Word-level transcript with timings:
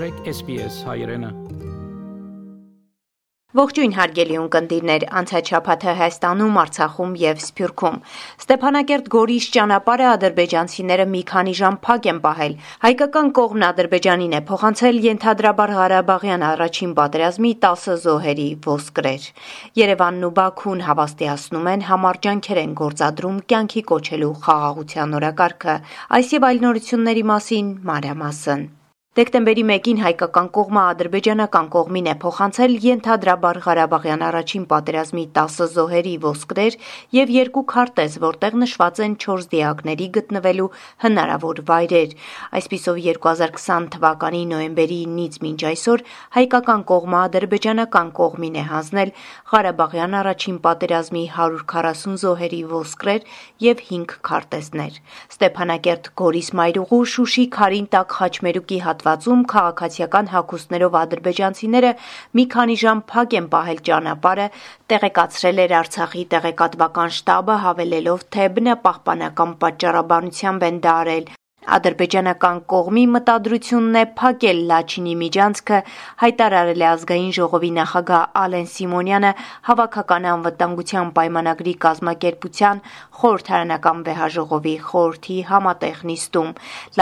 մտրեք 0.00 0.28
SPS 0.32 0.76
հայրենը 0.88 1.28
Ողջույն 3.58 3.92
հարգելի 3.96 4.36
ունկնդիրներ, 4.40 5.04
անցած 5.20 5.50
շաբաթը 5.52 5.94
Հայաստանում, 5.98 6.56
Արցախում 6.62 7.12
եւ 7.20 7.42
Սփյուռքում 7.44 7.98
Ստեփանակերտ 8.44 9.10
Գորիս 9.16 9.48
ճանապարհը 9.56 10.06
ադրբեջանցիները 10.12 11.06
մի 11.16 11.22
քանի 11.32 11.54
ժամ 11.60 11.78
փակ 11.84 12.08
են 12.14 12.22
պահել։ 12.24 12.56
Հայկական 12.86 13.30
կողմն 13.40 13.66
Ադրբեջանին 13.68 14.38
է 14.38 14.42
փոխանցել 14.48 15.02
ենթադրաբար 15.10 15.74
Ղարաբաղյան 15.80 16.46
առաջին 16.48 16.96
պատերազմի 17.02 17.52
10 17.68 18.00
զոհերի 18.08 18.48
ոսկրեր։ 18.70 19.30
Երևանն 19.84 20.26
ու 20.30 20.34
Բաքուն 20.40 20.84
հավաստիացնում 20.88 21.72
են 21.76 21.88
համառ 21.92 22.24
ջանքեր 22.24 22.64
են 22.64 22.76
գործադրում 22.80 23.46
կյանքի 23.52 23.86
կոչելու 23.92 24.34
խաղաղության 24.48 25.16
օրակարգը։ 25.20 25.80
Այս 26.16 26.36
եւ 26.40 26.52
այլ 26.52 26.68
նորությունների 26.70 27.32
մասին 27.36 27.74
մանրամասն։ 27.90 28.70
Դեկտեմբերի 29.18 29.62
1-ին 29.66 30.00
հայկական 30.04 30.48
կողմը 30.54 30.82
ադրբեջանական 30.88 31.68
կողմին 31.74 32.08
է 32.08 32.12
փոխանցել 32.22 32.74
ենթադրաբար 32.84 33.56
Ղարաբաղյան 33.64 34.20
առաջին 34.26 34.66
պատերազմի 34.70 35.24
10 35.38 35.56
զոհերի 35.72 36.12
ոսկրեր 36.22 36.76
եւ 37.16 37.32
երկու 37.34 37.64
քարտեզ, 37.72 38.18
որտեղ 38.22 38.58
նշված 38.62 39.00
են 39.06 39.16
4 39.24 39.48
դիակների 39.54 40.06
գտնվելու 40.16 40.68
հնարավոր 41.06 41.62
վայրեր։ 41.70 42.14
Այսպիսով 42.60 43.00
2020 43.08 43.90
թվականի 43.96 44.44
նոյեմբերի 44.52 45.00
9-ից 45.16 45.40
մինչ 45.42 45.60
այսօր 45.72 46.06
հայկական 46.38 46.86
կողմը 46.94 47.18
ադրբեջանական 47.24 48.14
կողմին 48.20 48.60
է 48.62 48.64
հանձնել 48.70 49.12
Ղարաբաղյան 49.50 50.16
առաջին 50.20 50.62
պատերազմի 50.70 51.24
140 51.34 52.16
զոհերի 52.22 52.62
ոսկրեր 52.76 53.28
եւ 53.66 53.84
5 53.90 54.16
քարտեզներ։ 54.30 55.02
Ստեփանակերտ 55.34 56.10
Գորիս 56.22 56.54
Մայրուղու 56.62 57.04
Շուշի 57.16 57.48
Խարին 57.58 57.92
տակ 57.98 58.18
Խաչմերուկի 58.20 58.82
հատ 58.86 58.99
հատվածում 59.00 59.42
քաղաքացիական 59.50 60.26
հագուստներով 60.32 60.96
ադրբեջանցիները 61.00 61.92
մի 62.36 62.44
քանի 62.54 62.76
ժամ 62.82 63.00
փակ 63.12 63.36
են 63.40 63.48
պահել 63.54 63.80
ճանապարհը, 63.88 64.46
տեղեկացրել 64.92 65.64
էր 65.64 65.76
Արցախի 65.80 66.24
տեղեկատվական 66.36 67.16
շտաբը, 67.20 67.60
հավելելով, 67.64 68.26
թե 68.36 68.48
բնապահպանական 68.60 69.60
պատճառաբանությամբ 69.64 70.68
են 70.70 70.82
դա 70.84 70.96
արել։ 71.04 71.39
Ադրբեջանական 71.68 72.58
կողմի 72.72 73.02
մտադրությունն 73.14 73.96
է 74.00 74.04
փակել 74.20 74.60
Լաչինի 74.70 75.12
միջանցքը, 75.22 75.80
հայտարարել 76.22 76.80
է 76.84 76.86
ազգային 76.90 77.34
ժողովի 77.36 77.70
նախագահ 77.76 78.24
Ալեն 78.42 78.70
Սիմոնյանը 78.74 79.32
հավաքական 79.68 80.28
անվտանգության 80.30 81.12
պայմանագրի 81.20 81.74
կազմակերպության 81.84 82.82
խորհրդարանական 83.20 84.02
վեհաժողովի 84.08 84.74
խորհրդի 84.88 85.38
համատեղ 85.52 86.02
նիստում։ 86.10 86.50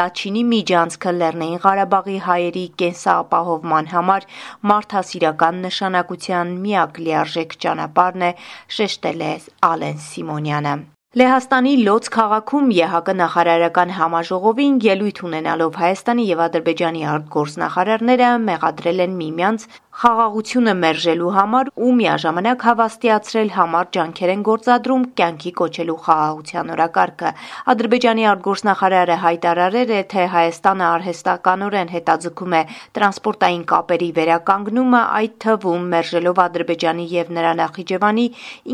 Լաչինի 0.00 0.44
միջանցքը 0.52 1.16
Լեռնային 1.22 1.64
Ղարաբաղի 1.68 2.18
հայերի 2.26 2.66
կենսապահովման 2.82 3.90
համար 3.94 4.28
մարդասիրական 4.74 5.64
նշանակության 5.70 6.54
միակ 6.66 7.02
լիարժեք 7.06 7.58
ճանապարհն 7.62 8.30
է, 8.32 8.36
շեշտել 8.78 9.26
է 9.30 9.34
Ալեն 9.72 10.06
Սիմոնյանը։ 10.10 10.78
Լեհաստանի 11.16 11.70
Լոց 11.84 12.08
քաղաքում 12.14 12.66
ԵՀԿ 12.78 13.12
նախարարական 13.20 13.92
համաժողովին 13.98 14.74
ելույթ 14.86 15.20
ունենալով 15.28 15.78
Հայաստանի 15.82 16.26
եւ 16.30 16.42
Ադրբեջանի 16.46 17.06
արտգործնախարարները 17.12 18.28
մեղադրել 18.48 19.00
են 19.04 19.14
միմյանց 19.20 19.64
խաղաղությունը 19.98 20.72
մերժելու 20.78 21.30
համար 21.34 21.68
ու 21.82 21.88
միաժամանակ 21.98 22.64
հավաստիացրել 22.68 23.48
համառ 23.54 23.86
ջանքեր 23.94 24.30
են 24.34 24.42
գործադրում 24.48 25.06
կյանքի 25.18 25.50
կոչելու 25.58 25.96
խաղաղության 26.04 26.68
օրակարգը։ 26.74 27.32
Ադրբեջանի 27.72 28.26
արտգործնախարարը 28.32 29.16
հայտարարել 29.24 29.91
է, 29.98 30.02
թե 30.12 30.26
Հայաստանը 30.34 30.84
արհեստականորեն 30.88 31.91
հետաձգում 31.94 32.54
է 32.58 32.62
տրանսպորտային 32.98 33.64
կապերի 33.72 34.10
վերականգնումը, 34.19 35.00
այդ 35.19 35.34
թվում 35.42 35.91
մերժելով 35.98 36.38
Ադրբեջանի 36.47 37.09
եւ 37.19 37.34
նրա 37.38 37.53
Նախիջևանի 37.59 38.28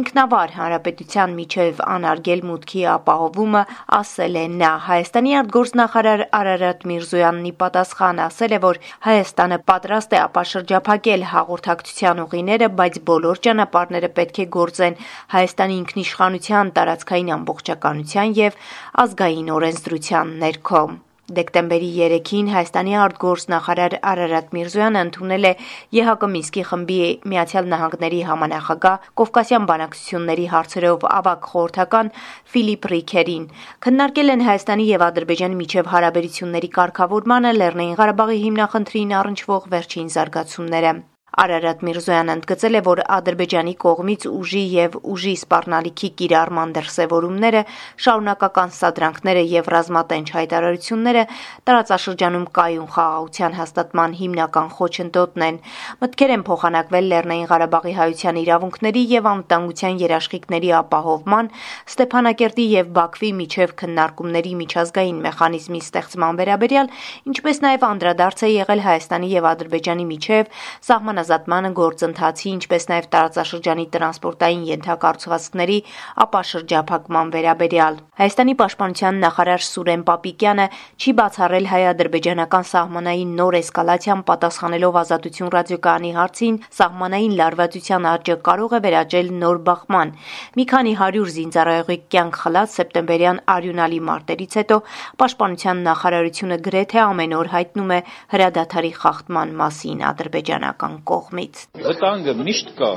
ինքնավար 0.04 0.54
հանրապետության 0.60 1.34
միջև 1.40 1.82
անարգել 1.94 2.44
մուտքի 2.52 2.84
ապահովումը, 2.98 3.64
ասել 4.02 4.38
է 4.44 4.44
նա։ 4.60 4.74
Հայաստանի 4.92 5.34
արտգործնախարար 5.40 6.26
Արարատ 6.42 6.86
Միրզոյաննի 6.92 7.56
պատասխան 7.64 8.22
ասել 8.28 8.52
է, 8.52 8.62
որ 8.68 8.84
Հայաստանը 9.08 9.62
պատրաստ 9.72 10.14
է 10.14 10.22
ապաշրջափակել 10.28 11.13
փակել 11.14 11.30
հաղորդակցության 11.30 12.20
ուղիները, 12.24 12.68
բայց 12.78 12.96
բոլոր 13.06 13.40
ճանապարհները 13.46 14.10
պետք 14.16 14.40
է 14.42 14.46
գործեն 14.56 14.98
Հայաստանի 15.34 15.78
ինքնիշխանության, 15.82 16.74
տարածքային 16.78 17.32
ամբողջականության 17.38 18.36
եւ 18.42 18.60
ազգային 19.06 19.52
օրենսդրության 19.58 20.38
ներքո։ 20.42 20.82
Դեկտեմբերի 21.24 21.86
3-ին 21.96 22.48
Հայաստանի 22.52 22.96
արտգործնախարար 23.00 23.94
Արարատ 24.10 24.50
Միրզոյանը 24.56 25.04
ընդունել 25.06 25.48
է 25.48 25.52
ԵՀԿ 25.96 26.28
Մինսկի 26.34 26.64
խմբի 26.70 26.98
Միացյալ 27.32 27.70
Նահանգների 27.72 28.20
համանախագահ 28.28 29.08
Կովկասյան 29.20 29.68
բանակցությունների 29.70 30.46
հարցերով 30.52 31.08
ավակ 31.20 31.48
խորհրդական 31.54 32.12
Ֆիլիպ 32.52 32.90
Ռիքերին։ 32.92 33.48
Քննարկել 33.88 34.34
են 34.36 34.46
Հայաստանի 34.50 34.86
եւ 34.90 35.06
Ադրբեջանի 35.08 35.60
միջև 35.64 35.90
հարաբերությունների 35.94 36.72
կարգավորմանը 36.76 37.56
Լեռնային 37.64 37.98
Ղարաբաղի 38.04 38.38
հիմնախնդրին 38.44 39.18
առնչվող 39.24 39.68
վերջին 39.78 40.14
զարգացումները։ 40.18 40.94
Արարատ 41.34 41.80
Միրզոյանը 41.82 42.34
ընդգծել 42.38 42.78
է, 42.78 42.80
որ 42.86 43.00
Ադրբեջանի 43.10 43.72
կողմից 43.82 44.24
ուժի 44.30 44.60
եւ 44.74 44.92
ուժի 45.14 45.32
սպառնալիքի 45.40 46.10
կիրառման 46.20 46.74
դրսեւորումները, 46.76 47.62
շարունակական 48.04 48.70
սադրանքները 48.78 49.42
եւ 49.50 49.70
ռազմատենչ 49.74 50.26
հայտարարությունները 50.34 51.24
տարածաշրջանում 51.66 52.46
կայուն 52.58 52.88
խաղաղության 52.94 53.56
հաստատման 53.58 54.14
հիմնական 54.20 54.68
խոչընդոտն 54.78 55.44
են։ 55.48 55.58
Մտքեր 56.04 56.34
են 56.34 56.44
փոխանակվել 56.46 57.10
Լեռնային 57.14 57.50
Ղարաբաղի 57.50 57.94
հայության 57.98 58.40
իրավունքների 58.44 59.02
եւ 59.14 59.28
անվտանգության 59.34 59.98
երաշխիքների 60.04 60.70
ապահովման, 60.84 61.50
Ստեփանակերտի 61.94 62.68
եւ 62.74 62.94
Բաքվի 62.94 63.30
միջև 63.42 63.74
քննարկումների 63.82 64.54
միջազգային 64.62 65.18
մեխանիզմի 65.24 65.80
ստեղծման 65.84 66.40
վերաբերյալ, 66.44 66.90
ինչպես 67.34 67.62
նաեւ 67.64 67.86
անդրադարձ 67.90 68.44
է 68.44 68.50
եղել 68.54 68.84
Հայաստանի 68.84 69.28
եւ 69.34 69.50
Ադրբեջանի 69.54 70.06
միջև 70.14 70.64
սահմանա 70.84 71.23
սահմանազատման 71.24 71.74
գործընթացի, 71.74 72.48
ինչպես 72.54 72.84
նաև 72.90 73.06
տարածաշրջանի 73.14 73.84
տրանսպորտային 73.94 74.62
ենթակառուցվածքների 74.68 75.76
ապաշրջափակման 76.24 77.30
վերաբերյալ։ 77.34 77.94
Հայաստանի 78.20 78.54
պաշտպանության 78.60 79.20
նախարար 79.24 79.62
Սուրեն 79.64 80.02
Պապիկյանը 80.08 80.66
չի 81.00 81.14
բացառել 81.20 81.68
հայ-ադրբեջանական 81.72 82.68
սահմանային 82.74 83.32
նոր 83.40 83.58
էսկալացիան 83.64 84.24
պատասխանելով 84.28 84.98
Ազատություն 85.04 85.52
ռադիոկայանի 85.54 86.12
հարցին, 86.18 86.58
սահմանային 86.78 87.36
լարվածության 87.40 88.08
աճը 88.14 88.36
կարող 88.44 88.74
է 88.74 88.80
վերաճել 88.84 89.32
նոր 89.44 89.58
բախման։ 89.64 90.14
Մի 90.54 90.64
քանի 90.74 90.94
100 91.00 91.24
զինծառայողի 91.38 91.98
կյանք 92.14 92.40
խլած 92.44 92.76
սեպտեմբերյան 92.78 93.42
արյունալի 93.54 94.00
մարտերից 94.12 94.58
հետո 94.60 94.80
պաշտպանության 95.24 95.84
նախարարությունը 95.88 96.60
գրեթե 96.68 97.00
ամեն 97.04 97.36
օր 97.40 97.52
հայտնում 97.54 97.94
է 97.94 98.00
հրադադարի 98.34 98.92
խախտման 99.04 99.56
մասին 99.64 100.04
ադրբեջանական 100.12 101.00
կողմ 101.08 101.13
կողմից։ 101.14 101.64
Վտանգը 101.86 102.34
միշտ 102.42 102.74
կա, 102.80 102.90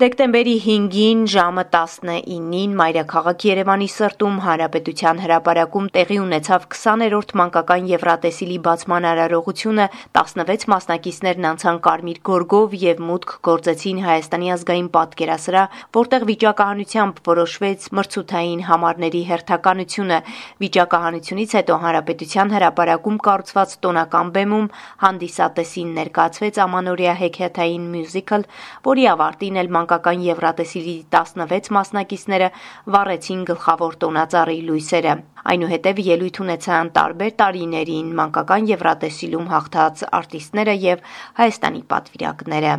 Դեկտեմբերի 0.00 0.52
5-ին 0.64 1.24
ժամը 1.28 1.62
19-ին 1.74 2.76
Մայրաքաղաք 2.78 3.42
Երևանի 3.44 3.88
սրտում 3.92 4.36
Հանրապետության 4.44 5.18
հրապարակում 5.20 5.88
տեղի 5.96 6.16
ունեցավ 6.22 6.62
20-րդ 6.74 7.34
մանկական 7.40 7.90
Եվրատեսիլի 7.90 8.56
բացման 8.64 9.06
արարողությունը 9.10 9.86
16 10.16 10.64
մասնակիցներն 10.72 11.48
անցան 11.50 11.80
Կարմիր 11.84 12.20
գորգով 12.30 12.76
եւ 12.84 13.02
մուտք 13.10 13.34
գործեցին 13.50 14.00
Հայաստանի 14.06 14.48
ազգային 14.56 14.88
պատկերասրահ, 14.96 15.76
որտեղ 16.00 16.24
վիճակահանությամբ 16.30 17.20
որոշվեց 17.28 17.90
մրցութային 18.00 18.64
համարների 18.70 19.22
հերթականությունը։ 19.34 20.18
Վիճակահանությունից 20.64 21.54
հետո 21.60 21.78
Հանրապետության 21.84 22.56
հրապարակում 22.56 23.20
կառուցված 23.28 23.76
տոնական 23.84 24.32
բեմում 24.40 24.72
հանդիսատեսին 25.04 25.92
ներկայացվեց 26.00 26.64
ամանորյա 26.64 27.14
հեքիաթային 27.20 27.86
մյուզիկլ, 28.00 28.48
որի 28.88 29.08
ավարտին 29.18 29.60
էլ 29.60 29.72
մանկական 29.90 30.20
Եվրատեսիլի 30.22 30.92
16 31.14 31.70
մասնակիցները 31.74 32.48
վառեցին 32.94 33.40
գլխավոր 33.48 33.96
տոնածառի 34.04 34.60
լույսերը։ 34.68 35.16
Այնուհետև 35.54 36.02
ելույթ 36.10 36.40
ունեցան 36.46 36.92
տարբեր 37.00 37.34
տարիներին 37.42 38.14
մանկական 38.22 38.70
Եվրատեսիլում 38.70 39.50
հաղթած 39.56 40.06
արտիստները 40.20 40.78
եւ 40.86 41.04
Հայաստանի 41.42 41.84
պատվիրակները 41.90 42.78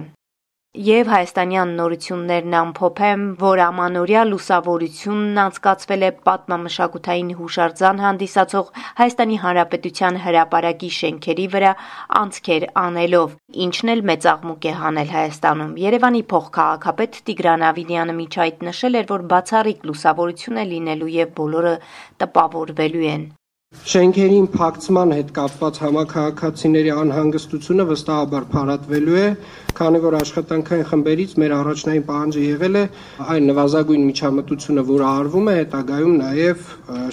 եւ 0.79 1.09
հայաստանյան 1.11 1.71
նորություններն 1.75 2.53
ամփոփեմ, 2.55 3.23
որ 3.41 3.61
ամանորյա 3.65 4.21
լուսավորությունն 4.27 5.41
անցկացվել 5.43 6.05
է 6.07 6.11
պատմամշակութային 6.27 7.33
հուշարձան 7.39 7.99
հանդիսացող 8.03 8.69
Հայաստանի 9.01 9.39
Հանրապետության 9.41 10.19
հրապարակի 10.27 10.91
շենքերի 10.99 11.49
վրա 11.57 11.73
անցքեր 12.21 12.67
անելով, 12.85 13.35
ինչն 13.67 13.93
էլ 13.95 14.05
մեծ 14.11 14.29
աղմուկ 14.31 14.69
է 14.71 14.73
հանել 14.85 15.13
Հայաստանում։ 15.17 15.75
Երևանի 15.83 16.23
փոխքաղաքապետ 16.31 17.21
Տիգրան 17.27 17.67
Ավինյանը 17.73 18.17
միջ 18.21 18.39
այդ 18.47 18.65
նշել 18.71 19.01
էր, 19.01 19.11
որ 19.11 19.27
բացառիկ 19.35 19.85
լուսավորություն 19.91 20.63
է 20.63 20.65
լինելու 20.71 21.13
եւ 21.19 21.37
բոլորը 21.41 21.75
տպավորվելու 22.23 23.07
են։ 23.17 23.29
Շենքերին 23.91 24.45
փակցման 24.53 25.09
հետ 25.15 25.29
կապված 25.35 25.77
համակարգացիների 25.83 26.91
անհանգստությունը 27.01 27.85
վստահաբար 27.89 28.45
փարատվելու 28.51 29.17
է, 29.21 29.23
քանի 29.79 30.01
որ 30.03 30.17
աշխատանքային 30.19 30.85
խմբերից 30.91 31.33
մեր 31.43 31.55
առաջնային 31.57 32.05
պահանջը 32.11 32.43
եղել 32.45 32.79
է 32.81 32.83
այն 33.35 33.49
նվազագույն 33.51 34.05
միջամտությունը, 34.11 34.85
որը 34.91 35.09
արվում 35.11 35.49
է 35.51 35.57
հետագայում 35.59 36.15
նաև 36.21 36.69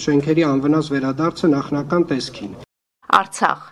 շենքերի 0.06 0.46
անվնաս 0.52 0.93
վերադարձը 0.99 1.52
նախնական 1.56 2.06
տեսքին։ 2.12 2.55
Արցախ 3.22 3.66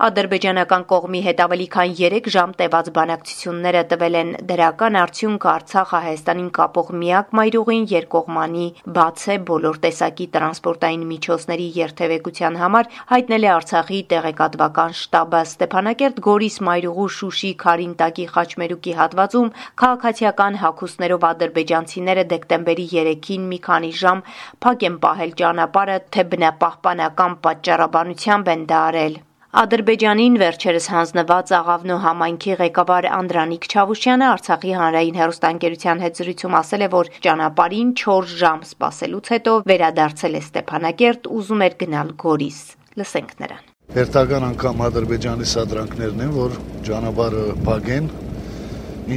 Ադրբեջանական 0.00 0.84
կողմի 0.90 1.18
հետ 1.24 1.40
ավելի 1.44 1.64
քան 1.72 1.90
3 1.96 2.28
ժամ 2.34 2.52
տևած 2.60 2.86
բանակցությունները 2.98 3.82
տվել 3.90 4.14
են 4.20 4.30
դրական 4.50 4.96
արդյունք 5.00 5.46
Արցախը 5.50 6.00
Հայաստանին 6.04 6.46
կապող 6.58 6.92
միակ 7.02 7.34
մայրուղին 7.40 7.84
երկկողմանի 7.90 8.64
բաց 8.96 9.26
է 9.34 9.36
բոլոր 9.52 9.80
տեսակի 9.84 10.28
տրանսպորտային 10.38 11.04
միջոցների 11.10 11.68
երթևեկության 11.76 12.58
համար, 12.62 12.90
հայտնել 13.12 13.44
է 13.44 13.52
Արցախի 13.58 14.00
տեղեկատվական 14.14 14.98
շտաբը 15.04 15.44
Ստեփանակերտ 15.50 16.24
Գորիս 16.30 16.60
մայրուղու 16.70 17.08
Շուշի 17.20 17.54
Քարինտակի 17.60 18.28
Խաչմերուկի 18.32 18.98
հատվածում 19.04 19.54
քաղաքացիական 19.84 20.60
հակոստներով 20.64 21.30
ադրբեջանցիները 21.34 22.28
դեկտեմբերի 22.32 22.92
3-ին 22.96 23.48
մի 23.52 23.64
քանի 23.68 23.96
ժամ 24.00 24.28
փակ 24.64 24.86
են 24.88 25.00
պահել 25.04 25.40
ճանապարհը, 25.44 26.04
թե 26.08 26.30
բնապահպանական 26.32 27.42
պատճառաբանությամբ 27.44 28.56
են 28.56 28.70
դա 28.72 28.86
արել։ 28.92 29.24
Ադրբեջանին 29.50 30.36
վերջերս 30.38 30.84
հանձնված 30.94 31.48
Աղավնո 31.58 31.94
համայնքի 32.04 32.52
ղեկավար 32.60 33.06
Անդրանիկ 33.16 33.64
Չավուշյանը 33.66 34.26
Արցախի 34.30 34.74
հանրային 34.78 35.18
հեռուստաընկերության 35.20 36.02
հետ 36.04 36.20
զրույցում 36.20 36.54
ասել 36.60 36.84
է, 36.86 36.88
որ 36.92 37.10
ճանապարհին 37.26 37.90
4 38.02 38.30
ժամ 38.42 38.62
սպասելուց 38.68 39.32
հետո 39.34 39.56
վերադարձել 39.72 40.38
է 40.38 40.42
Ստեփանակերտ, 40.46 41.28
ուզում 41.34 41.64
էր 41.66 41.74
գնալ 41.82 42.14
Գորիս։ 42.22 42.60
Լսենք 43.02 43.34
նրան։ 43.42 43.66
Հերթական 43.98 44.48
անգամ 44.54 44.86
Ադրբեջանի 44.86 45.50
սադրանքներն 45.50 46.24
են, 46.30 46.34
որ 46.38 46.58
ճանապարհը 46.86 47.44
փակեն, 47.66 48.10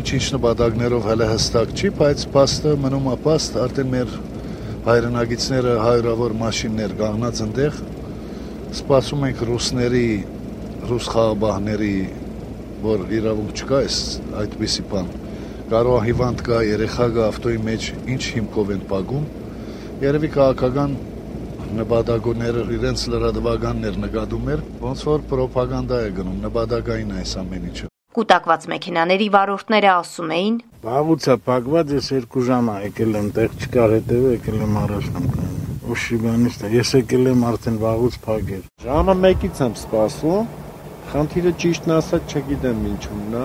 ինչ-ինչ 0.01 0.25
նպատակներով 0.33 1.09
հələ 1.13 1.27
հստակ 1.29 1.77
չի, 1.77 1.93
բայց 2.01 2.29
փաստը 2.33 2.77
մնում 2.81 3.09
է 3.13 3.17
փաստ, 3.29 3.59
արդեն 3.69 3.93
մեր 3.93 4.21
հայրենագիցները 4.89 5.81
հայրավոր 5.83 6.33
մաշիններ 6.41 6.95
կանգնած 7.03 7.43
այնտեղ 7.45 7.83
սպասում 8.73 9.23
ենք 9.27 9.41
ռուսների, 9.45 10.07
ռուս 10.89 11.07
խաղաբահների, 11.13 11.95
որ 12.83 13.03
իրավունք 13.19 13.59
չկա 13.61 13.81
այս 13.83 13.97
այդպիսի 14.41 14.85
բան։ 14.89 15.11
Կարող 15.73 15.99
հիվանդ 16.07 16.41
կա, 16.47 16.61
երեխա 16.67 17.07
կա 17.13 17.27
ավտոյի 17.29 17.59
մեջ, 17.69 17.85
ինչ 18.15 18.23
հիմքով 18.33 18.73
են 18.73 18.83
պագում։ 18.89 19.27
Երևի 20.03 20.29
քաղաքական 20.33 20.97
նպատակները 21.77 22.65
իրենց 22.77 23.05
լրատվականներ 23.13 23.99
նկատում 24.03 24.51
էր, 24.53 24.67
ոնց 24.83 25.05
որ 25.09 25.25
ռոպագանդա 25.43 25.99
է 26.03 26.11
գնում, 26.19 26.37
նպատակային 26.49 27.17
այս 27.21 27.33
ամեն 27.43 27.67
ինչը։ 27.71 27.89
Կուտակված 28.13 28.67
մեքենաների 28.73 29.27
վարորդները 29.33 29.91
ասում 29.93 30.33
էին. 30.37 30.61
Բավուցա 30.83 31.37
փակված 31.47 31.97
ես 31.97 32.13
երկու 32.19 32.45
ժամ 32.49 32.71
եկել 32.89 33.19
եմ, 33.21 33.33
տեղ 33.39 33.59
չկար 33.63 33.97
հետևը, 33.97 34.37
եկել 34.37 34.63
եմ 34.67 34.79
առաջ 34.83 35.11
է։ 35.83 36.69
Ես 36.73 36.93
եկել 36.99 37.31
եմ 37.33 37.43
արդեն 37.49 37.79
վաղուց 37.83 38.19
փակել։ 38.27 38.61
Ժամը 38.83 39.15
1-ից 39.31 39.63
եմ 39.65 39.73
սպասում։ 39.81 40.53
Խնդիրը 41.13 41.51
ճիշտն 41.63 41.93
ասած 41.97 42.37
չգիտեմ 42.37 42.85
ինչումն 42.93 43.35
է։ 43.41 43.43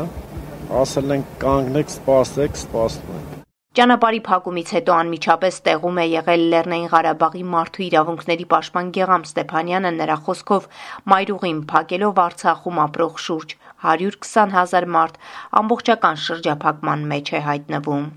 Ասել 0.83 1.17
են 1.17 1.25
կանգնեք, 1.43 1.93
սպասեք, 1.99 2.63
սպասում 2.63 3.17
ենք։ 3.19 3.39
Ճանապարհի 3.79 4.21
փակումից 4.27 4.71
հետո 4.75 4.95
անմիջապես 4.99 5.59
տեղում 5.67 5.99
է 6.03 6.07
եղել 6.09 6.45
Լեռնային 6.53 6.89
Ղարաբաղի 6.95 7.43
մարդու 7.53 7.85
իրավունքների 7.89 8.47
պաշտպան 8.53 8.89
Գեգամ 8.97 9.27
Ստեփանյանը 9.29 9.93
նրա 9.99 10.17
խոսքով 10.29 10.69
մայրուղին 11.13 11.61
փակելով 11.73 12.23
Արցախում 12.25 12.81
ապրող 12.87 13.21
շուրջ 13.27 13.55
120 13.89 14.57
հազար 14.59 14.89
մարդ 14.99 15.21
ամբողջական 15.63 16.23
շրջափակման 16.29 17.07
մեջ 17.13 17.37
է 17.39 17.45
հայտնվում 17.51 18.09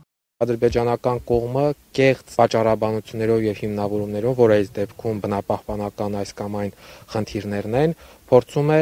ադրբեջանական 0.41 1.21
կողմը 1.29 1.65
կեղծ 1.97 2.33
պատճառաբանություններով 2.39 3.43
եւ 3.45 3.61
հիմնավորումներով, 3.61 4.35
որ 4.41 4.53
այս 4.57 4.73
դեպքում 4.77 5.21
բնապահպանական 5.25 6.17
այս 6.21 6.33
կամ 6.41 6.57
այն 6.61 6.73
խնդիրներն 7.13 7.79
են, 7.83 7.95
փորձում 8.31 8.73
է 8.73 8.81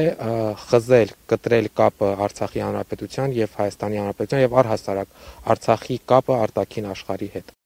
խզել, 0.69 1.13
կտրել 1.33 1.71
կապը 1.81 2.15
Արցախի 2.29 2.65
հանրապետության 2.69 3.37
եւ 3.43 3.55
Հայաստանի 3.59 4.03
հանրապետության 4.03 4.43
եւ 4.45 4.59
առհասարակ 4.63 5.15
Արցախի 5.55 6.03
կապը 6.13 6.43
արտաքին 6.47 6.93
աշխարհի 6.95 7.33
հետ։ 7.39 7.58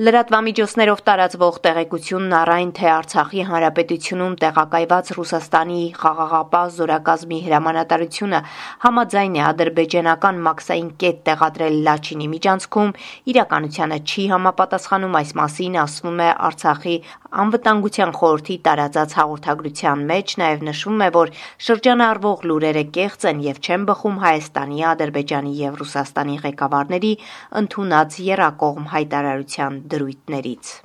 Լրատվամիջոցներով 0.00 1.00
տարածվող 1.04 1.56
տեղեկությունն 1.64 2.30
առայն 2.32 2.70
թե 2.78 2.86
Արցախի 2.92 3.42
հանրապետությունում 3.44 4.36
տեղակայված 4.40 5.10
Ռուսաստանի 5.16 5.80
խաղաղապահ 6.00 6.70
զորակազմի 6.76 7.40
հրամանատարությունը 7.48 8.40
համաձայն 8.84 9.36
է 9.36 9.42
ադրբեջանական 9.52 10.40
մաքսային 10.48 10.88
կետ 11.02 11.18
տեղադրել 11.28 11.76
Լաչինի 11.92 12.28
միջանցքում, 12.32 12.94
իրականությանը 13.36 13.98
չի 14.08 14.24
համապատասխանում 14.32 15.18
այս 15.20 15.34
մասին 15.42 15.76
ասվում 15.84 16.24
է 16.24 16.30
Արցախի 16.48 16.96
անվտանգության 17.42 18.10
խորհրդի 18.16 18.56
տարածած 18.64 19.14
հաղորդագրության 19.20 20.08
մեջ, 20.08 20.34
նաև 20.40 20.66
նշվում 20.72 21.04
է, 21.04 21.08
որ 21.20 21.32
շրջանառվող 21.68 22.42
լուրերը 22.48 22.84
կեղծ 22.96 23.28
են 23.32 23.44
եւ 23.52 23.62
չեն 23.64 23.86
բխում 23.92 24.18
Հայաստանի, 24.24 24.82
Ադրբեջանի 24.92 25.54
եւ 25.62 25.78
Ռուսաստանի 25.82 26.36
ղեկավարների 26.48 27.14
ընդունած 27.62 28.20
երակողմ 28.32 28.90
հայտարարության 28.92 29.81
դրույթներից։ 29.92 30.78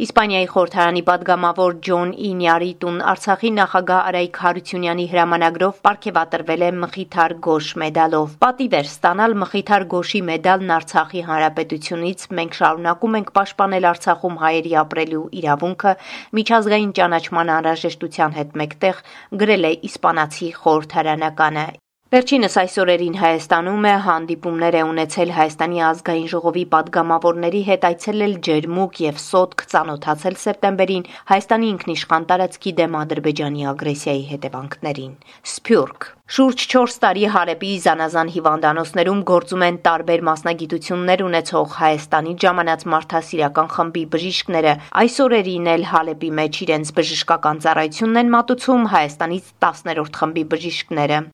Իսպանիայի 0.00 0.46
խորհրդարանի 0.50 1.00
падգամավոր 1.06 1.74
Ջոն 1.86 2.12
Ինյարիտուն 2.26 3.00
Արցախի 3.10 3.50
նախագահ 3.56 4.06
Արայք 4.10 4.38
Հարությունյանի 4.44 5.04
հրամանագրով 5.10 5.74
ապարգևատրվել 5.82 6.64
է 6.68 6.70
Մխիթար 6.84 7.34
Գոշ 7.46 7.68
մեդալով։ 7.82 8.38
Պատիվ 8.44 8.76
էր 8.78 8.88
ստանալ 8.88 9.36
Մխիթար 9.42 9.84
Գոշի 9.92 10.22
մեդալն 10.30 10.72
Արցախի 10.78 11.24
Հանրապետությունից։ 11.28 12.24
Մենք 12.40 12.58
շարունակում 12.60 13.20
ենք 13.20 13.34
պաշտպանել 13.36 13.90
Արցախում 13.90 14.40
հայերի 14.46 14.74
ապրելու 14.86 15.22
իրավունքը 15.42 15.94
միջազգային 16.40 16.96
ճանաչման 17.00 17.54
անհրաժեշտության 17.60 18.40
հետ 18.40 18.58
մեկտեղ, 18.64 19.04
գրել 19.44 19.68
է 19.68 19.76
իսպանացի 19.90 20.50
խորհրդարանականը։ 20.64 21.68
Վերջինս 22.10 22.54
այս 22.58 22.72
օրերին 22.82 23.16
Հայաստանում 23.20 23.84
է 23.86 23.90
հանդիպումներ 24.04 24.76
է 24.76 24.80
ունեցել 24.86 25.28
Հայաստանի 25.36 25.82
ազգային 25.88 26.24
ժողովի 26.32 26.64
падգամավորների 26.72 27.60
հետ, 27.68 27.86
այցելել 27.88 28.34
Ջերմուկ 28.46 28.98
եւ 29.04 29.20
Սոտք, 29.24 29.62
ծանոթացել 29.70 30.38
սեպտեմբերին 30.44 31.06
Հայաստանի 31.30 31.70
ինքնիշխան 31.74 32.26
տարածքի 32.34 32.74
դեմ 32.82 32.98
Ադրբեջանի 33.02 33.68
ագրեսիայի 33.74 34.26
հետևանքներին։ 34.32 35.14
Սփյուռք. 35.54 36.10
Շուրջ 36.34 36.68
4 36.74 36.98
տարի 37.06 37.24
Հարեբի 37.38 37.72
Զանազան 37.86 38.34
հիվանդանոցներում 38.34 39.24
գործում 39.30 39.66
են 39.70 39.82
տարբեր 39.86 40.28
մասնագիտություններ 40.34 41.26
ունեցող 41.30 41.74
Հայաստանի 41.78 42.38
ժամանած 42.42 42.86
մարդասիրական 42.90 43.74
խմբի 43.78 44.06
բժիշկները։ 44.14 44.78
Այս 45.06 45.24
օրերին 45.30 45.74
էլ 45.78 45.90
Հարեբի 45.94 46.30
մեջ 46.42 46.64
իրենց 46.66 46.96
բժշկական 46.98 47.66
ծառայությունն 47.66 48.22
են 48.24 48.32
մատուցում 48.34 48.88
Հայաստանից 48.98 49.52
10-րդ 49.66 50.18
խմբի 50.22 50.50
բժիշկները 50.54 51.26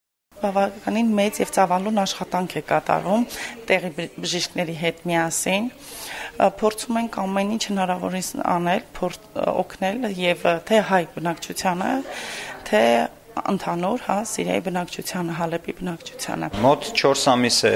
բավականին 0.42 1.10
մեծ 1.18 1.40
եւ 1.42 1.52
ծավալուն 1.56 2.02
աշխատանք 2.04 2.56
է 2.60 2.62
կատարում 2.70 3.26
տեղի 3.70 3.90
բժիշկների 4.16 4.76
հետ 4.82 5.02
միասին 5.10 5.68
փորձում 6.36 6.98
ենք 7.00 7.18
ամեն 7.22 7.52
ինչ 7.56 7.62
հնարավորինս 7.70 8.30
անել, 8.52 8.82
օգնել 9.56 10.08
եւ 10.20 10.42
թե 10.68 10.80
հայ 10.90 11.02
բնակչությանը, 11.16 11.92
թե 12.68 12.82
ընդհանուր, 13.36 14.04
հա, 14.06 14.16
Սիրիայի 14.30 14.62
բնակչությանը, 14.66 15.34
Հալեպի 15.40 15.74
բնակչությանը։ 15.80 16.48
Մոտ 16.64 16.88
4 17.00 17.24
ամիս 17.32 17.58
է 17.68 17.74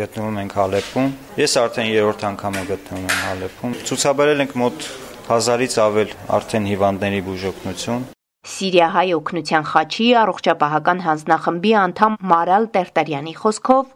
գտնվում 0.00 0.40
ենք 0.42 0.56
Հալեպում։ 0.58 1.08
Ես 1.40 1.56
արդեն 1.62 1.88
երրորդ 1.94 2.26
անգամ 2.28 2.60
եմ 2.60 2.68
գտնվում 2.74 3.08
Հալեպում։ 3.24 3.74
Ցուցաբերել 3.88 4.44
ենք 4.44 4.54
մոտ 4.64 4.86
1000-ից 5.32 5.80
ավել 5.88 6.14
արդեն 6.38 6.70
հիվանդների 6.74 7.26
բուժօգնություն։ 7.28 8.06
Սիրիահայ 8.46 9.08
օգնության 9.18 9.64
խաչի 9.68 10.06
առողջապահական 10.22 11.00
հանձնախմբի 11.04 11.72
անդամ 11.82 12.18
Մարալ 12.30 12.68
Տերտարյանի 12.74 13.34
խոսքով. 13.38 13.88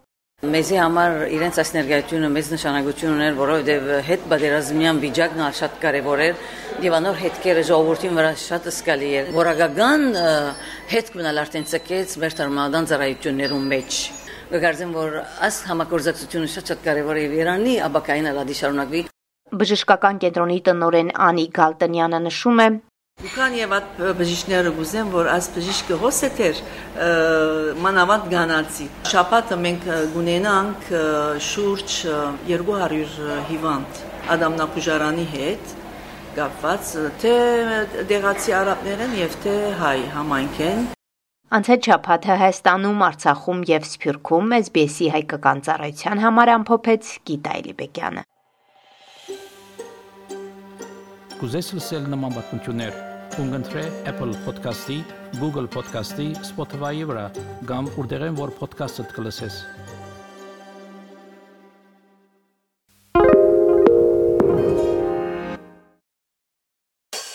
Մեզի 0.42 0.78
համար 0.82 1.12
իրենց 1.36 1.58
այս 1.62 1.70
ներկայությունը 1.76 2.28
մեծ 2.34 2.48
նշանակություն 2.52 3.12
ուներ, 3.14 3.36
որովհետև 3.38 3.90
հետ 4.08 4.24
բادرազմյան 4.32 5.00
վիճակն 5.04 5.42
ալ 5.46 5.54
շատ 5.60 5.76
կարևոր 5.84 6.22
էր 6.26 6.42
եւ 6.82 6.96
անոր 6.98 7.20
հետքերը 7.22 7.64
ժողովրդին 7.70 8.18
վրա 8.18 8.32
շատ 8.42 8.68
սկալի 8.72 9.10
էր։ 9.22 9.30
Որակական 9.38 10.06
հետ 10.92 11.12
գնալ 11.14 11.42
արդեն 11.46 11.68
ցկեց 11.72 12.16
մեր 12.22 12.36
դրամադան 12.42 12.88
ծառայություններում 12.90 13.66
մեջ։ 13.72 14.00
Գարզեմ 14.52 14.94
որ 14.98 15.18
այս 15.46 15.56
համակորզակցությունը 15.70 16.48
շատ-շատ 16.58 16.86
կարևոր 16.90 17.22
է 17.22 17.26
Իրանի 17.38 17.74
աբակային 17.86 18.32
ալադի 18.34 18.56
շարունակվի։ 18.58 19.02
Բժշկական 19.62 20.18
կենտրոնի 20.26 20.58
տնօրեն 20.66 21.12
Անի 21.28 21.46
Գալտնյանը 21.56 22.20
նշում 22.26 22.60
է, 22.66 22.68
Ուքան 23.22 23.54
եւ 23.54 23.70
այդ 23.72 24.00
բժիշկները 24.18 24.70
գուզեն, 24.76 25.10
որ 25.12 25.28
այս 25.32 25.46
բժիշկը 25.54 25.96
հոսեթեր 26.02 26.58
մանավանդ 27.84 28.24
գանացի։ 28.32 28.86
Շաբաթը 29.12 29.58
մենք 29.62 29.86
գունենանք 30.14 30.90
շուրջ 31.46 31.94
200 32.50 33.38
հիվանդ 33.52 34.00
Ադամնապուժարանի 34.36 35.28
հետ 35.36 35.76
կապված 36.40 36.90
թե 37.22 37.36
դեղացի 38.10 38.56
արաբներ 38.58 39.06
են 39.06 39.16
եւ 39.20 39.38
թե 39.46 39.54
հայ 39.84 39.96
համայնք 40.16 40.60
են 40.66 40.84
Անցած 41.52 41.88
շաբաթը 41.92 42.36
Հայաստանում, 42.42 43.06
Արցախում 43.12 43.64
եւ 43.70 43.88
Սփյուռքում 43.92 44.58
SBS-ի 44.58 45.08
հայկական 45.16 45.64
ծառայության 45.68 46.26
համար 46.26 46.54
ամփոփեց 46.58 47.16
Գիտա 47.28 47.56
Էլիբեկյանը։ 47.62 48.28
Կուզես 51.41 51.73
լսել 51.77 52.07
նման 52.13 52.37
բանություններ, 52.37 52.95
կընտրե 53.35 53.83
Apple 54.09 54.33
Podcast-ի, 54.45 54.97
Google 55.37 55.67
Podcast-ի, 55.69 56.31
Spotify-ի 56.47 57.05
վրա, 57.11 57.27
կամ 57.69 57.91
որտեղեն 57.99 58.39
որ 58.41 58.55
podcast-ը 58.57 59.05
դուք 59.11 59.23
լսես։ 59.27 59.61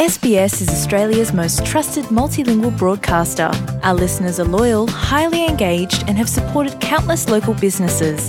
SBS 0.02 0.60
is 0.60 0.68
Australia's 0.68 1.32
most 1.32 1.64
trusted 1.64 2.04
multilingual 2.06 2.76
broadcaster. 2.76 3.50
Our 3.84 3.94
listeners 3.94 4.40
are 4.40 4.44
loyal, 4.44 4.88
highly 4.88 5.46
engaged, 5.46 6.02
and 6.08 6.18
have 6.18 6.28
supported 6.28 6.80
countless 6.80 7.28
local 7.28 7.54
businesses. 7.54 8.28